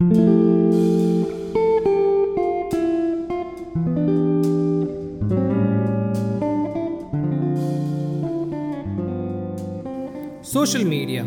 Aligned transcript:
Social 0.00 0.12
media. 10.84 11.26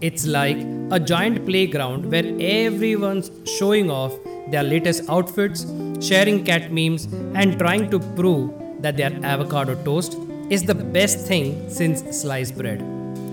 It's 0.00 0.26
like 0.28 0.58
a 0.92 1.00
giant 1.00 1.44
playground 1.44 2.08
where 2.12 2.24
everyone's 2.38 3.32
showing 3.58 3.90
off 3.90 4.12
their 4.52 4.62
latest 4.62 5.10
outfits, 5.10 5.66
sharing 6.00 6.44
cat 6.44 6.70
memes, 6.70 7.06
and 7.34 7.58
trying 7.58 7.90
to 7.90 7.98
prove 7.98 8.52
that 8.80 8.96
their 8.96 9.18
avocado 9.24 9.74
toast 9.82 10.16
is 10.50 10.62
the 10.62 10.76
best 10.76 11.26
thing 11.26 11.68
since 11.68 12.16
sliced 12.16 12.56
bread. 12.56 12.80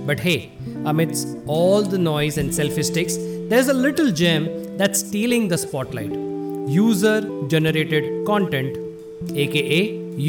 But 0.07 0.20
hey, 0.20 0.52
amidst 0.86 1.38
all 1.45 1.84
the 1.84 2.00
noise 2.00 2.39
and 2.39 2.50
selfie 2.50 2.84
sticks, 2.84 3.16
there's 3.52 3.68
a 3.68 3.73
little 3.73 4.09
gem 4.20 4.43
that's 4.77 4.99
stealing 5.05 5.49
the 5.49 5.57
spotlight 5.57 6.11
user 6.73 7.17
generated 7.53 8.05
content, 8.26 8.77
aka 9.35 9.80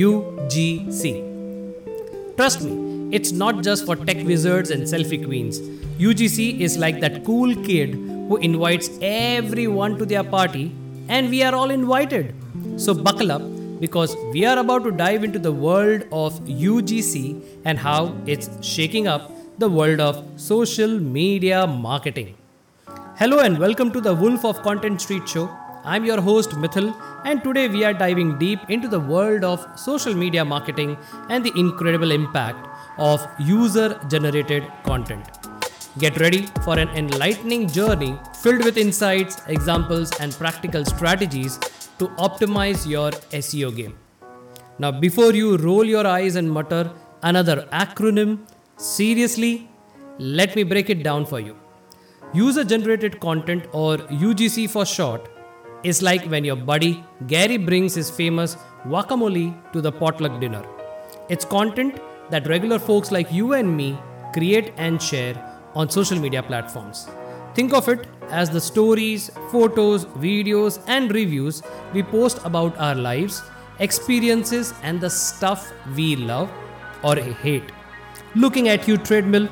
UGC. 0.04 1.12
Trust 2.36 2.62
me, 2.62 2.72
it's 3.16 3.30
not 3.30 3.62
just 3.62 3.86
for 3.86 3.94
tech 3.94 4.24
wizards 4.26 4.70
and 4.70 4.82
selfie 4.82 5.24
queens. 5.24 5.60
UGC 6.08 6.58
is 6.58 6.76
like 6.78 6.98
that 6.98 7.24
cool 7.24 7.54
kid 7.68 7.94
who 8.28 8.38
invites 8.38 8.90
everyone 9.00 9.96
to 9.98 10.04
their 10.04 10.24
party, 10.24 10.74
and 11.08 11.30
we 11.30 11.44
are 11.44 11.54
all 11.54 11.70
invited. 11.70 12.34
So 12.76 12.92
buckle 12.92 13.30
up 13.30 13.42
because 13.78 14.16
we 14.32 14.44
are 14.44 14.58
about 14.58 14.82
to 14.82 14.90
dive 14.90 15.22
into 15.22 15.38
the 15.38 15.52
world 15.52 16.02
of 16.10 16.40
UGC 16.40 17.40
and 17.64 17.78
how 17.78 18.16
it's 18.26 18.50
shaking 18.66 19.06
up 19.06 19.30
the 19.58 19.68
world 19.68 20.00
of 20.00 20.24
social 20.36 20.98
media 20.98 21.68
marketing. 21.68 22.34
Hello 23.22 23.38
and 23.38 23.56
welcome 23.56 23.92
to 23.92 24.00
the 24.00 24.12
Wolf 24.12 24.44
of 24.44 24.62
Content 24.62 25.00
Street 25.00 25.28
Show. 25.28 25.48
I'm 25.84 26.04
your 26.04 26.20
host 26.20 26.50
Miithyl, 26.62 26.88
and 27.24 27.40
today 27.44 27.68
we 27.68 27.84
are 27.84 27.94
diving 27.94 28.36
deep 28.36 28.58
into 28.68 28.88
the 28.88 28.98
world 28.98 29.44
of 29.44 29.64
social 29.78 30.12
media 30.12 30.44
marketing 30.44 30.98
and 31.28 31.46
the 31.46 31.52
incredible 31.54 32.10
impact 32.10 32.66
of 32.98 33.24
user 33.38 33.96
generated 34.10 34.64
content. 34.82 35.24
Get 36.00 36.18
ready 36.18 36.48
for 36.64 36.76
an 36.76 36.88
enlightening 36.88 37.68
journey 37.68 38.18
filled 38.42 38.64
with 38.64 38.76
insights, 38.76 39.40
examples, 39.46 40.10
and 40.18 40.32
practical 40.32 40.84
strategies 40.84 41.58
to 42.00 42.08
optimize 42.28 42.84
your 42.88 43.12
SEO 43.44 43.76
game. 43.76 43.96
Now, 44.80 44.90
before 44.90 45.32
you 45.32 45.58
roll 45.58 45.84
your 45.84 46.08
eyes 46.08 46.34
and 46.34 46.50
mutter 46.50 46.90
another 47.22 47.68
acronym, 47.72 48.38
seriously, 48.76 49.68
let 50.18 50.56
me 50.56 50.64
break 50.64 50.90
it 50.90 51.04
down 51.04 51.24
for 51.24 51.38
you. 51.38 51.61
User 52.34 52.64
generated 52.64 53.20
content, 53.20 53.66
or 53.72 53.98
UGC 53.98 54.70
for 54.70 54.86
short, 54.86 55.28
is 55.84 56.00
like 56.00 56.24
when 56.26 56.44
your 56.44 56.56
buddy 56.56 57.04
Gary 57.26 57.58
brings 57.58 57.94
his 57.94 58.10
famous 58.10 58.56
guacamole 58.86 59.54
to 59.72 59.80
the 59.80 59.92
potluck 59.92 60.40
dinner. 60.40 60.64
It's 61.28 61.44
content 61.44 62.00
that 62.30 62.46
regular 62.46 62.78
folks 62.78 63.12
like 63.12 63.30
you 63.30 63.52
and 63.52 63.76
me 63.76 63.98
create 64.32 64.72
and 64.78 65.02
share 65.02 65.36
on 65.74 65.90
social 65.90 66.18
media 66.18 66.42
platforms. 66.42 67.08
Think 67.54 67.74
of 67.74 67.88
it 67.88 68.06
as 68.30 68.48
the 68.48 68.60
stories, 68.60 69.30
photos, 69.50 70.06
videos, 70.06 70.82
and 70.86 71.12
reviews 71.12 71.62
we 71.92 72.02
post 72.02 72.40
about 72.44 72.78
our 72.78 72.94
lives, 72.94 73.42
experiences, 73.78 74.72
and 74.82 75.00
the 75.00 75.10
stuff 75.10 75.70
we 75.94 76.16
love 76.16 76.50
or 77.02 77.16
hate. 77.16 77.70
Looking 78.34 78.68
at 78.68 78.88
you, 78.88 78.96
treadmill. 78.96 79.50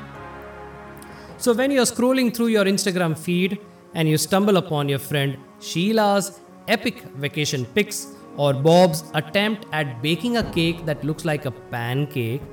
So, 1.41 1.53
when 1.53 1.71
you're 1.71 1.85
scrolling 1.85 2.31
through 2.31 2.49
your 2.49 2.65
Instagram 2.65 3.17
feed 3.17 3.59
and 3.95 4.07
you 4.07 4.15
stumble 4.19 4.57
upon 4.57 4.87
your 4.87 4.99
friend 4.99 5.39
Sheila's 5.59 6.39
epic 6.67 7.01
vacation 7.23 7.65
pics 7.65 8.09
or 8.37 8.53
Bob's 8.53 9.03
attempt 9.15 9.65
at 9.71 10.03
baking 10.03 10.37
a 10.37 10.43
cake 10.51 10.85
that 10.85 11.03
looks 11.03 11.25
like 11.25 11.45
a 11.45 11.51
pancake, 11.71 12.43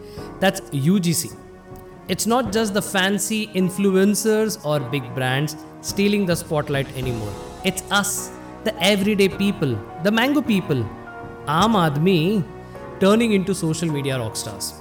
that's 0.41 0.63
UGC. 0.71 1.37
It's 2.09 2.27
not 2.27 2.51
just 2.51 2.73
the 2.73 2.81
fancy 2.81 3.49
influencers 3.49 4.65
or 4.65 4.81
big 4.81 5.15
brands 5.15 5.55
stealing 5.83 6.25
the 6.25 6.35
spotlight 6.35 6.89
anymore. 6.97 7.35
It's 7.67 7.83
us, 7.91 8.31
the 8.65 8.75
everyday 8.83 9.29
people, 9.29 9.79
the 10.03 10.11
mango 10.11 10.41
people, 10.41 10.83
Aam 11.45 11.77
Aadmi, 11.85 12.43
turning 13.01 13.33
into 13.33 13.55
social 13.55 13.91
media 13.91 14.19
rock 14.19 14.35
stars. 14.35 14.81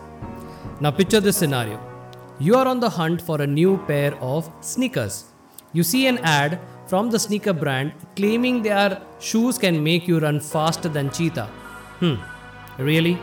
Now, 0.79 0.91
picture 0.91 1.19
this 1.19 1.35
scenario 1.35 1.77
you 2.39 2.55
are 2.55 2.67
on 2.67 2.79
the 2.79 2.89
hunt 2.89 3.21
for 3.21 3.41
a 3.41 3.47
new 3.47 3.77
pair 3.87 4.13
of 4.15 4.51
sneakers. 4.61 5.25
You 5.73 5.83
see 5.83 6.07
an 6.07 6.19
ad 6.19 6.59
from 6.85 7.09
the 7.09 7.19
sneaker 7.19 7.53
brand 7.53 7.93
claiming 8.15 8.61
their 8.61 9.01
shoes 9.19 9.57
can 9.57 9.83
make 9.83 10.07
you 10.07 10.19
run 10.19 10.39
faster 10.39 10.87
than 10.87 11.09
cheetah. 11.09 11.47
Hmm, 11.99 12.15
really? 12.77 13.17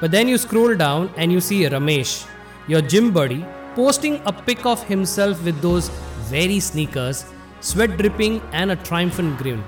But 0.00 0.10
then 0.10 0.28
you 0.28 0.38
scroll 0.38 0.74
down 0.74 1.10
and 1.16 1.30
you 1.30 1.40
see 1.40 1.62
Ramesh, 1.64 2.26
your 2.66 2.80
gym 2.80 3.12
buddy, 3.12 3.44
posting 3.74 4.20
a 4.26 4.32
pic 4.32 4.66
of 4.66 4.82
himself 4.84 5.42
with 5.44 5.60
those 5.62 5.88
very 6.28 6.58
sneakers, 6.60 7.24
sweat 7.60 7.96
dripping, 7.96 8.40
and 8.52 8.72
a 8.72 8.76
triumphant 8.76 9.38
grin. 9.38 9.62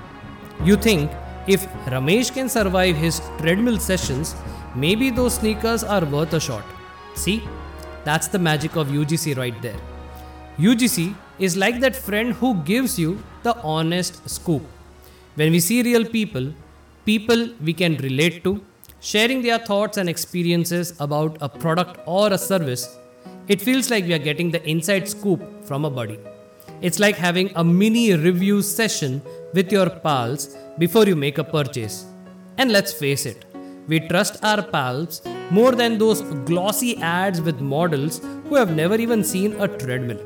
You 0.63 0.75
think 0.75 1.11
if 1.47 1.65
Ramesh 1.85 2.33
can 2.33 2.49
survive 2.49 2.95
his 2.95 3.21
treadmill 3.37 3.79
sessions, 3.79 4.35
maybe 4.75 5.09
those 5.09 5.35
sneakers 5.35 5.83
are 5.83 6.03
worth 6.03 6.33
a 6.33 6.39
shot. 6.39 6.63
See, 7.13 7.47
that's 8.05 8.27
the 8.27 8.39
magic 8.39 8.75
of 8.75 8.87
UGC 8.87 9.35
right 9.35 9.59
there. 9.61 9.79
UGC 10.57 11.13
is 11.39 11.57
like 11.57 11.79
that 11.81 11.95
friend 11.95 12.33
who 12.33 12.53
gives 12.63 12.97
you 12.97 13.21
the 13.43 13.57
honest 13.57 14.29
scoop. 14.29 14.61
When 15.35 15.51
we 15.51 15.59
see 15.59 15.81
real 15.81 16.05
people, 16.05 16.53
people 17.05 17.49
we 17.61 17.73
can 17.73 17.97
relate 17.97 18.43
to, 18.45 18.61
sharing 19.01 19.41
their 19.41 19.59
thoughts 19.59 19.97
and 19.97 20.07
experiences 20.07 20.93
about 20.99 21.37
a 21.41 21.49
product 21.49 21.99
or 22.05 22.31
a 22.31 22.37
service, 22.37 22.97
it 23.47 23.61
feels 23.61 23.89
like 23.89 24.05
we 24.05 24.13
are 24.13 24.25
getting 24.29 24.49
the 24.51 24.63
inside 24.69 25.09
scoop 25.09 25.41
from 25.65 25.83
a 25.83 25.89
buddy. 25.89 26.19
It's 26.81 26.99
like 26.99 27.15
having 27.15 27.51
a 27.55 27.63
mini 27.63 28.13
review 28.13 28.61
session 28.61 29.21
with 29.53 29.71
your 29.71 29.89
pals 29.89 30.55
before 30.77 31.05
you 31.05 31.15
make 31.15 31.37
a 31.37 31.43
purchase. 31.43 32.05
And 32.57 32.71
let's 32.71 32.93
face 32.93 33.25
it, 33.25 33.45
we 33.87 33.99
trust 33.99 34.43
our 34.43 34.61
pals 34.61 35.21
more 35.51 35.73
than 35.73 35.97
those 35.97 36.21
glossy 36.49 36.97
ads 36.97 37.41
with 37.41 37.59
models 37.59 38.19
who 38.47 38.55
have 38.55 38.75
never 38.75 38.95
even 38.95 39.23
seen 39.23 39.53
a 39.61 39.67
treadmill. 39.67 40.19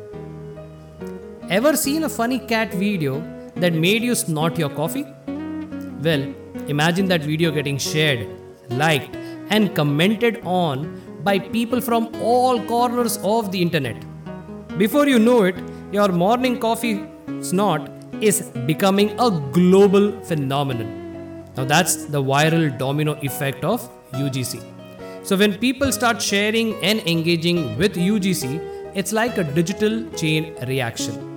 Ever 1.49 1.75
seen 1.75 2.03
a 2.03 2.09
funny 2.09 2.39
cat 2.39 2.73
video 2.73 3.19
that 3.55 3.73
made 3.73 4.03
you 4.03 4.15
snort 4.15 4.57
your 4.57 4.69
coffee? 4.69 5.05
Well, 6.03 6.33
imagine 6.67 7.07
that 7.07 7.21
video 7.21 7.51
getting 7.51 7.77
shared, 7.77 8.27
liked, 8.69 9.15
and 9.49 9.75
commented 9.75 10.41
on 10.43 11.01
by 11.23 11.39
people 11.39 11.81
from 11.81 12.09
all 12.21 12.61
corners 12.65 13.17
of 13.23 13.51
the 13.51 13.61
internet. 13.61 13.97
Before 14.77 15.07
you 15.07 15.19
know 15.19 15.43
it, 15.43 15.55
your 15.91 16.09
morning 16.09 16.59
coffee 16.59 17.05
snort 17.41 17.89
is 18.21 18.41
becoming 18.65 19.09
a 19.19 19.31
global 19.51 20.11
phenomenon. 20.23 20.98
Now, 21.57 21.65
that's 21.65 22.05
the 22.05 22.21
viral 22.21 22.77
domino 22.77 23.13
effect 23.21 23.63
of 23.63 23.89
UGC. 24.11 24.63
So, 25.23 25.35
when 25.35 25.57
people 25.57 25.91
start 25.91 26.21
sharing 26.21 26.75
and 26.83 26.99
engaging 27.01 27.77
with 27.77 27.95
UGC, 27.95 28.95
it's 28.95 29.13
like 29.13 29.37
a 29.37 29.43
digital 29.43 30.09
chain 30.11 30.55
reaction. 30.67 31.29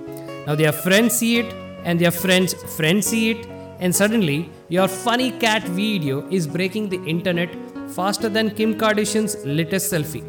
Now 0.45 0.55
their 0.55 0.71
friends 0.71 1.13
see 1.15 1.39
it, 1.39 1.53
and 1.83 1.99
their 1.99 2.11
friends' 2.11 2.53
friends 2.75 3.07
see 3.07 3.31
it, 3.31 3.47
and 3.79 3.95
suddenly 3.95 4.49
your 4.69 4.87
funny 4.87 5.31
cat 5.31 5.63
video 5.63 6.27
is 6.29 6.47
breaking 6.47 6.89
the 6.89 7.01
internet 7.05 7.55
faster 7.95 8.29
than 8.29 8.51
Kim 8.51 8.75
Kardashian's 8.75 9.35
latest 9.45 9.91
selfie. 9.93 10.23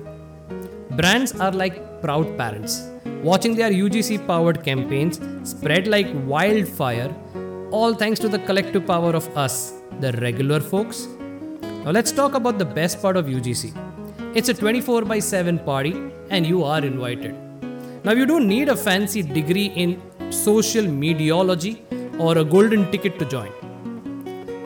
Brands 0.96 1.32
are 1.40 1.52
like 1.52 2.00
proud 2.02 2.36
parents, 2.36 2.88
watching 3.22 3.54
their 3.54 3.70
UGC 3.70 4.26
powered 4.26 4.62
campaigns 4.62 5.20
spread 5.42 5.88
like 5.88 6.08
wildfire, 6.26 7.14
all 7.76 7.92
thanks 8.00 8.20
to 8.20 8.28
the 8.28 8.38
collective 8.49 8.87
power 8.87 9.12
of 9.19 9.25
us, 9.37 9.54
the 9.99 10.12
regular 10.25 10.60
folks. 10.60 10.99
Now 11.84 11.90
let's 11.96 12.12
talk 12.19 12.34
about 12.34 12.56
the 12.56 12.64
best 12.64 13.02
part 13.02 13.16
of 13.16 13.26
UGC. 13.26 13.64
It's 14.37 14.49
a 14.49 14.54
24 14.54 15.04
by 15.04 15.19
7 15.19 15.58
party, 15.58 15.94
and 16.31 16.46
you 16.46 16.62
are 16.62 16.84
invited. 16.84 17.34
Now, 18.04 18.12
you 18.12 18.26
don't 18.26 18.46
need 18.46 18.69
a 18.69 18.76
fancy 18.76 19.22
degree 19.22 19.66
in 19.82 20.00
social 20.31 20.84
mediology 20.84 21.75
or 22.20 22.37
a 22.38 22.44
golden 22.44 22.90
ticket 22.93 23.19
to 23.19 23.25
join. 23.25 23.50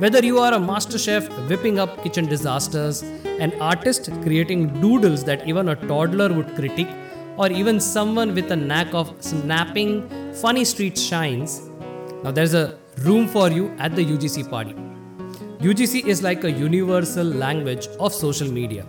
Whether 0.05 0.23
you 0.25 0.39
are 0.39 0.53
a 0.55 0.61
master 0.61 0.99
chef 0.99 1.29
whipping 1.49 1.79
up 1.79 2.03
kitchen 2.03 2.27
disasters, 2.27 3.03
an 3.45 3.55
artist 3.61 4.11
creating 4.25 4.81
doodles 4.83 5.25
that 5.25 5.47
even 5.49 5.71
a 5.71 5.77
toddler 5.77 6.31
would 6.33 6.55
critique, 6.57 6.93
or 7.39 7.51
even 7.51 7.81
someone 7.81 8.35
with 8.35 8.51
a 8.51 8.57
knack 8.57 8.93
of 8.93 9.15
snapping 9.21 9.95
funny 10.43 10.65
street 10.65 10.99
shines, 10.99 11.71
now 12.25 12.33
there's 12.33 12.53
a 12.53 12.77
room 13.05 13.29
for 13.29 13.51
you 13.51 13.75
at 13.79 13.97
the 13.97 14.05
UGC 14.05 14.49
party. 14.49 14.75
UGC 15.61 16.05
is 16.07 16.23
like 16.23 16.45
a 16.45 16.51
universal 16.51 17.27
language 17.27 17.89
of 17.99 18.13
social 18.13 18.51
media. 18.51 18.87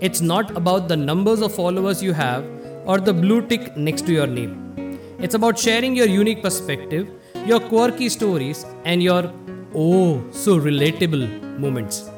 It's 0.00 0.20
not 0.20 0.56
about 0.56 0.88
the 0.88 0.96
numbers 0.96 1.40
of 1.42 1.54
followers 1.54 2.02
you 2.02 2.12
have 2.12 2.44
or 2.84 2.98
the 2.98 3.12
blue 3.12 3.46
tick 3.46 3.76
next 3.76 4.06
to 4.06 4.12
your 4.12 4.26
name. 4.26 4.98
It's 5.18 5.34
about 5.34 5.58
sharing 5.58 5.96
your 5.96 6.06
unique 6.06 6.42
perspective 6.42 7.08
your 7.46 7.60
quirky 7.60 8.08
stories, 8.08 8.66
and 8.84 9.00
your 9.00 9.32
oh 9.72 10.24
so 10.32 10.58
relatable 10.58 11.26
moments. 11.60 12.10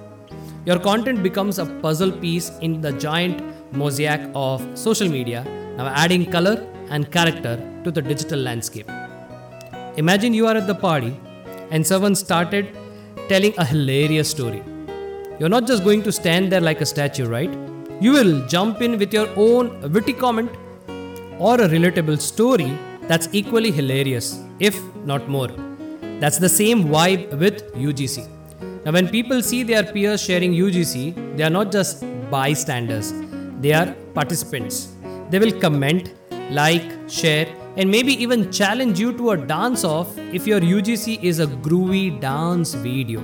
Your 0.65 0.79
content 0.79 1.23
becomes 1.23 1.59
a 1.59 1.67
puzzle 1.83 2.11
piece 2.11 2.51
in 2.61 2.81
the 2.81 2.93
giant 2.93 3.43
mosaic 3.73 4.23
of 4.35 4.67
social 4.87 5.09
media, 5.09 5.45
now 5.77 5.89
adding 5.89 6.25
color 6.31 6.67
and 6.89 7.13
character 7.13 7.57
to 7.85 7.91
the 7.91 8.01
digital 8.01 8.39
landscape. 8.39 8.89
Imagine 9.97 10.33
you 10.33 10.47
are 10.47 10.57
at 10.57 10.67
the 10.67 10.75
party 10.75 11.15
and 11.71 11.87
someone 11.87 12.15
started 12.15 12.77
telling 13.29 13.55
a 13.59 13.65
hilarious 13.65 14.31
story. 14.31 14.63
You're 15.39 15.49
not 15.49 15.67
just 15.67 15.85
going 15.85 16.03
to 16.03 16.13
stand 16.13 16.51
there 16.53 16.61
like 16.61 16.81
a 16.81 16.87
statue, 16.87 17.27
right? 17.27 17.53
You 18.01 18.13
will 18.13 18.47
jump 18.47 18.81
in 18.83 18.99
with 18.99 19.13
your 19.13 19.29
own 19.37 19.93
witty 19.93 20.13
comment 20.13 20.51
or 21.39 21.55
a 21.55 21.69
relatable 21.69 22.21
story 22.21 22.77
that's 23.03 23.29
equally 23.33 23.71
hilarious, 23.71 24.41
if 24.61 24.81
not 25.05 25.29
more. 25.29 25.49
That's 26.21 26.39
the 26.39 26.49
same 26.49 26.85
vibe 26.85 27.39
with 27.39 27.73
UGC. 27.75 28.29
Now, 28.85 28.93
when 28.93 29.09
people 29.09 29.43
see 29.43 29.63
their 29.63 29.85
peers 29.85 30.23
sharing 30.23 30.53
UGC, 30.53 31.37
they 31.37 31.45
are 31.45 31.51
not 31.51 31.71
just 31.71 32.05
bystanders, 32.31 33.13
they 33.61 33.73
are 33.73 33.95
participants. 34.15 34.89
They 35.31 35.39
will 35.39 35.53
comment, 35.61 36.15
like, 36.51 36.91
share, 37.09 37.47
and 37.79 37.89
maybe 37.89 38.13
even 38.23 38.51
challenge 38.51 38.99
you 38.99 39.13
to 39.19 39.31
a 39.31 39.37
dance 39.37 39.85
off 39.85 40.19
if 40.39 40.47
your 40.49 40.61
UGC 40.61 41.23
is 41.23 41.39
a 41.39 41.47
groovy 41.67 42.21
dance 42.21 42.75
video. 42.75 43.21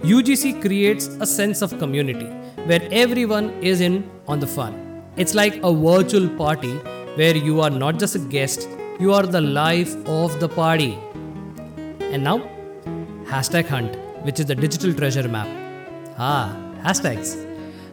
UGC 0.00 0.62
creates 0.62 1.08
a 1.20 1.26
sense 1.26 1.60
of 1.60 1.78
community 1.78 2.26
where 2.70 2.88
everyone 2.90 3.50
is 3.62 3.82
in 3.82 4.10
on 4.26 4.40
the 4.40 4.46
fun. 4.46 4.72
It's 5.16 5.34
like 5.34 5.60
a 5.62 5.72
virtual 5.74 6.28
party 6.38 6.74
where 7.20 7.36
you 7.36 7.60
are 7.60 7.68
not 7.68 7.98
just 7.98 8.14
a 8.14 8.18
guest, 8.18 8.66
you 8.98 9.12
are 9.12 9.26
the 9.26 9.42
life 9.42 9.94
of 10.06 10.40
the 10.40 10.48
party. 10.48 10.98
And 12.00 12.24
now, 12.24 12.38
hashtag 13.24 13.66
hunt, 13.66 13.94
which 14.24 14.40
is 14.40 14.46
the 14.46 14.54
digital 14.54 14.94
treasure 14.94 15.28
map. 15.28 15.48
Ah, 16.16 16.56
hashtags. 16.82 17.42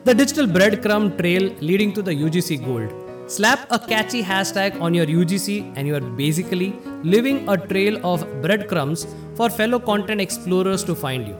The 0.05 0.13
digital 0.13 0.47
breadcrumb 0.47 1.17
trail 1.19 1.53
leading 1.59 1.93
to 1.93 2.01
the 2.01 2.11
UGC 2.11 2.63
Gold. 2.63 3.02
Slap 3.27 3.71
a 3.71 3.79
catchy 3.79 4.21
hashtag 4.21 4.79
on 4.81 4.93
your 4.93 5.05
UGC 5.05 5.73
and 5.77 5.87
you 5.87 5.95
are 5.95 6.01
basically 6.01 6.73
leaving 7.03 7.47
a 7.47 7.55
trail 7.57 7.97
of 8.05 8.25
breadcrumbs 8.41 9.07
for 9.35 9.49
fellow 9.49 9.79
content 9.79 10.19
explorers 10.19 10.83
to 10.83 10.93
find 10.93 11.27
you. 11.27 11.37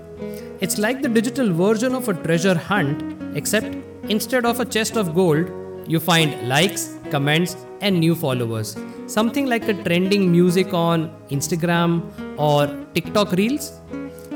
It's 0.61 0.77
like 0.77 1.01
the 1.01 1.09
digital 1.09 1.51
version 1.51 1.93
of 1.93 2.07
a 2.07 2.13
treasure 2.13 2.57
hunt, 2.57 3.35
except 3.35 3.75
instead 4.07 4.45
of 4.45 4.61
a 4.61 4.65
chest 4.65 4.95
of 4.95 5.13
gold, 5.13 5.49
you 5.85 5.99
find 5.99 6.47
likes, 6.47 6.95
comments, 7.11 7.57
and 7.81 7.99
new 7.99 8.15
followers. 8.15 8.77
Something 9.07 9.45
like 9.45 9.67
a 9.67 9.73
trending 9.83 10.31
music 10.31 10.73
on 10.73 11.13
Instagram 11.29 12.01
or 12.39 12.67
TikTok 12.93 13.33
Reels. 13.33 13.73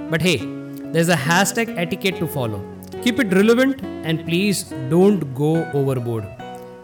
But 0.10 0.22
hey, 0.22 0.38
there's 0.92 1.10
a 1.10 1.16
hashtag 1.16 1.78
etiquette 1.78 2.18
to 2.18 2.28
follow. 2.28 2.62
Keep 3.04 3.22
it 3.22 3.34
relevant 3.34 3.82
and 3.82 4.26
please 4.26 4.64
don't 4.90 5.34
go 5.34 5.64
overboard. 5.72 6.28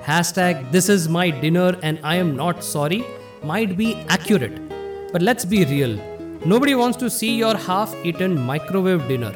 Hashtag 0.06 0.70
this 0.70 0.90
is 0.90 1.08
my 1.08 1.30
dinner 1.30 1.80
and 1.82 1.98
I 2.04 2.16
am 2.18 2.36
not 2.36 2.62
sorry 2.62 3.06
might 3.42 3.78
be 3.78 3.96
accurate. 4.10 4.60
But 5.14 5.22
let's 5.22 5.46
be 5.46 5.64
real. 5.64 5.96
Nobody 6.46 6.76
wants 6.76 6.98
to 6.98 7.10
see 7.10 7.38
your 7.38 7.56
half 7.56 7.96
eaten 8.04 8.38
microwave 8.38 9.08
dinner. 9.08 9.32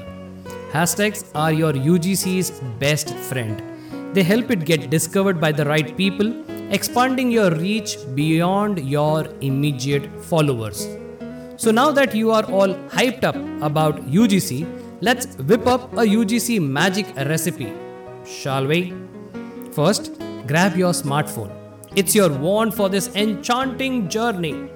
Hashtags 0.73 1.23
are 1.33 1.53
your 1.53 1.71
UGC's 1.71 2.51
best 2.79 3.15
friend. 3.29 3.63
They 4.13 4.23
help 4.23 4.51
it 4.51 4.65
get 4.65 4.89
discovered 4.89 5.39
by 5.39 5.53
the 5.53 5.63
right 5.63 5.95
people, 5.95 6.33
expanding 6.69 7.31
your 7.31 7.49
reach 7.51 7.97
beyond 8.13 8.79
your 8.79 9.25
immediate 9.39 10.21
followers. 10.25 10.85
So 11.55 11.71
now 11.71 11.91
that 11.91 12.13
you 12.13 12.31
are 12.31 12.43
all 12.43 12.73
hyped 12.89 13.23
up 13.23 13.37
about 13.61 14.05
UGC, 14.07 14.67
let's 14.99 15.27
whip 15.37 15.65
up 15.65 15.93
a 15.93 16.07
UGC 16.19 16.61
magic 16.61 17.07
recipe, 17.15 17.71
shall 18.25 18.67
we? 18.67 18.93
First, 19.71 20.11
grab 20.45 20.75
your 20.77 20.93
smartphone. 20.93 21.51
It's 21.95 22.13
your 22.13 22.29
wand 22.29 22.73
for 22.73 22.89
this 22.89 23.07
enchanting 23.15 24.09
journey. 24.09 24.69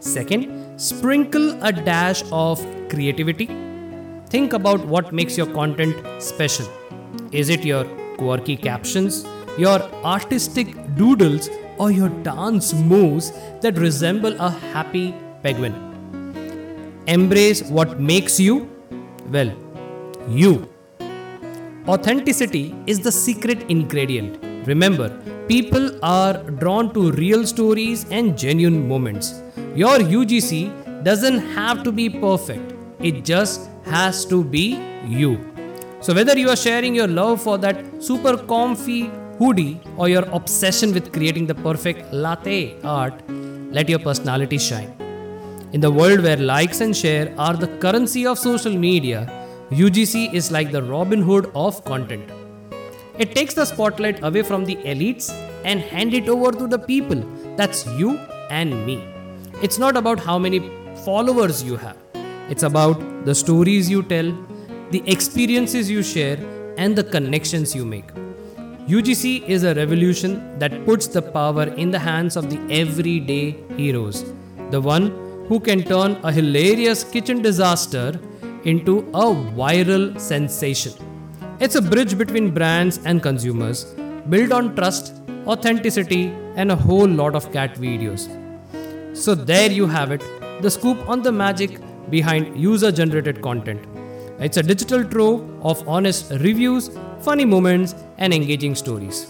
Second, 0.00 0.78
sprinkle 0.78 1.62
a 1.64 1.72
dash 1.72 2.22
of 2.30 2.60
creativity. 2.88 3.46
Think 4.26 4.52
about 4.52 4.84
what 4.86 5.12
makes 5.12 5.36
your 5.36 5.46
content 5.46 5.96
special. 6.22 6.66
Is 7.32 7.48
it 7.48 7.64
your 7.64 7.84
quirky 8.16 8.56
captions, 8.56 9.24
your 9.56 9.80
artistic 10.04 10.74
doodles, 10.96 11.48
or 11.78 11.90
your 11.90 12.08
dance 12.08 12.74
moves 12.74 13.32
that 13.60 13.78
resemble 13.78 14.38
a 14.40 14.50
happy 14.50 15.14
penguin? 15.42 15.74
Embrace 17.06 17.62
what 17.62 17.98
makes 17.98 18.38
you, 18.38 18.70
well, 19.30 19.50
you. 20.28 20.68
Authenticity 21.86 22.74
is 22.86 23.00
the 23.00 23.10
secret 23.10 23.62
ingredient. 23.70 24.47
Remember, 24.68 25.08
people 25.48 25.84
are 26.04 26.34
drawn 26.62 26.92
to 26.92 27.10
real 27.12 27.46
stories 27.46 28.04
and 28.10 28.36
genuine 28.36 28.86
moments. 28.86 29.40
Your 29.74 29.98
UGC 29.98 31.04
doesn't 31.04 31.38
have 31.58 31.82
to 31.84 31.90
be 31.90 32.10
perfect, 32.10 32.74
it 33.00 33.24
just 33.24 33.70
has 33.86 34.26
to 34.26 34.44
be 34.44 34.78
you. 35.06 35.32
So, 36.00 36.12
whether 36.12 36.38
you 36.38 36.50
are 36.50 36.56
sharing 36.56 36.94
your 36.94 37.08
love 37.08 37.40
for 37.40 37.56
that 37.58 37.82
super 38.02 38.36
comfy 38.36 39.10
hoodie 39.38 39.80
or 39.96 40.10
your 40.10 40.24
obsession 40.40 40.92
with 40.92 41.12
creating 41.14 41.46
the 41.46 41.54
perfect 41.54 42.12
latte 42.12 42.78
art, 42.82 43.14
let 43.72 43.88
your 43.88 44.00
personality 44.00 44.58
shine. 44.58 44.94
In 45.72 45.80
the 45.80 45.90
world 45.90 46.20
where 46.20 46.36
likes 46.36 46.82
and 46.82 46.94
share 46.94 47.34
are 47.38 47.56
the 47.56 47.68
currency 47.78 48.26
of 48.26 48.38
social 48.38 48.76
media, 48.88 49.20
UGC 49.70 50.34
is 50.34 50.50
like 50.50 50.72
the 50.72 50.82
Robin 50.82 51.22
Hood 51.22 51.50
of 51.54 51.82
content. 51.84 52.37
It 53.18 53.34
takes 53.34 53.52
the 53.52 53.64
spotlight 53.64 54.22
away 54.22 54.42
from 54.42 54.64
the 54.64 54.76
elites 54.76 55.30
and 55.64 55.80
hand 55.80 56.14
it 56.14 56.28
over 56.28 56.52
to 56.52 56.68
the 56.68 56.78
people. 56.78 57.20
That's 57.56 57.84
you 57.98 58.16
and 58.48 58.86
me. 58.86 59.02
It's 59.60 59.76
not 59.76 59.96
about 59.96 60.20
how 60.20 60.38
many 60.38 60.60
followers 61.04 61.60
you 61.64 61.76
have. 61.76 61.96
It's 62.48 62.62
about 62.62 63.24
the 63.24 63.34
stories 63.34 63.90
you 63.90 64.04
tell, 64.04 64.32
the 64.92 65.02
experiences 65.10 65.90
you 65.90 66.04
share, 66.04 66.38
and 66.76 66.94
the 66.94 67.02
connections 67.02 67.74
you 67.74 67.84
make. 67.84 68.06
UGC 68.86 69.48
is 69.48 69.64
a 69.64 69.74
revolution 69.74 70.56
that 70.60 70.84
puts 70.86 71.08
the 71.08 71.20
power 71.20 71.64
in 71.64 71.90
the 71.90 71.98
hands 71.98 72.36
of 72.36 72.48
the 72.48 72.60
everyday 72.72 73.56
heroes, 73.76 74.32
the 74.70 74.80
one 74.80 75.08
who 75.48 75.58
can 75.58 75.82
turn 75.82 76.16
a 76.22 76.30
hilarious 76.30 77.02
kitchen 77.02 77.42
disaster 77.42 78.18
into 78.62 79.00
a 79.08 79.26
viral 79.58 80.18
sensation. 80.20 81.07
It's 81.60 81.74
a 81.74 81.82
bridge 81.82 82.16
between 82.16 82.52
brands 82.54 83.00
and 83.04 83.20
consumers, 83.20 83.84
built 84.28 84.52
on 84.52 84.76
trust, 84.76 85.12
authenticity, 85.44 86.26
and 86.54 86.70
a 86.70 86.76
whole 86.76 87.08
lot 87.08 87.34
of 87.34 87.50
cat 87.52 87.74
videos. 87.74 88.28
So, 89.16 89.34
there 89.34 89.68
you 89.68 89.88
have 89.88 90.12
it 90.12 90.22
the 90.62 90.70
scoop 90.70 90.98
on 91.08 91.22
the 91.22 91.32
magic 91.32 91.80
behind 92.10 92.56
user 92.56 92.92
generated 92.92 93.42
content. 93.42 93.84
It's 94.38 94.56
a 94.56 94.62
digital 94.62 95.04
trove 95.04 95.42
of 95.64 95.86
honest 95.88 96.30
reviews, 96.30 96.90
funny 97.22 97.44
moments, 97.44 97.96
and 98.18 98.32
engaging 98.32 98.76
stories. 98.76 99.28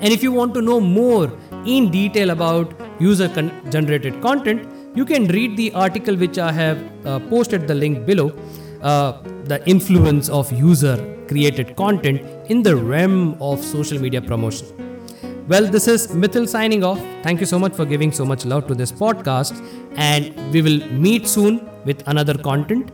And 0.00 0.12
if 0.12 0.22
you 0.22 0.30
want 0.30 0.54
to 0.54 0.62
know 0.62 0.80
more 0.80 1.32
in 1.66 1.90
detail 1.90 2.30
about 2.30 2.72
user 3.00 3.26
generated 3.68 4.20
content, 4.22 4.68
you 4.94 5.04
can 5.04 5.26
read 5.26 5.56
the 5.56 5.72
article 5.74 6.14
which 6.14 6.38
I 6.38 6.52
have 6.52 6.78
uh, 7.04 7.18
posted 7.18 7.66
the 7.66 7.74
link 7.74 8.06
below. 8.06 8.32
Uh, 8.80 9.20
the 9.44 9.60
influence 9.68 10.28
of 10.28 10.52
user 10.52 10.96
created 11.32 11.76
content 11.82 12.22
in 12.54 12.62
the 12.62 12.76
realm 12.92 13.36
of 13.50 13.64
social 13.74 13.98
media 14.06 14.22
promotion. 14.30 14.68
Well, 15.48 15.66
this 15.66 15.86
is 15.88 16.06
Miithyl 16.08 16.48
signing 16.48 16.84
off. 16.84 17.00
Thank 17.22 17.40
you 17.40 17.46
so 17.46 17.58
much 17.58 17.74
for 17.74 17.84
giving 17.84 18.12
so 18.12 18.24
much 18.24 18.44
love 18.52 18.66
to 18.68 18.74
this 18.74 18.92
podcast, 18.92 19.54
and 19.96 20.52
we 20.52 20.62
will 20.62 20.78
meet 21.06 21.26
soon 21.26 21.68
with 21.84 22.02
another 22.06 22.36
content. 22.50 22.92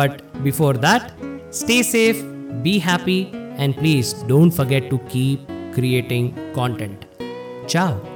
But 0.00 0.20
before 0.48 0.74
that, 0.74 1.12
stay 1.50 1.82
safe, 1.82 2.20
be 2.62 2.78
happy, 2.78 3.30
and 3.62 3.74
please 3.76 4.12
don't 4.34 4.50
forget 4.50 4.90
to 4.90 4.98
keep 5.14 5.48
creating 5.72 6.34
content. 6.54 7.06
Ciao. 7.66 8.15